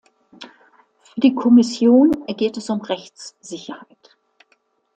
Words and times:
Für 1.03 1.19
die 1.19 1.35
Kommission 1.35 2.25
geht 2.25 2.57
es 2.57 2.71
um 2.71 2.81
Rechtssicherheit. 2.81 4.17